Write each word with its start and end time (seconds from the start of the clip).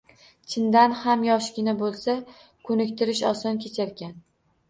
Chindan 0.51 0.95
ham, 1.01 1.25
yoshgina 1.27 1.75
bo`lsa, 1.83 2.15
ko`niktirish 2.71 3.23
oson 3.35 3.59
kecharkan 3.67 4.17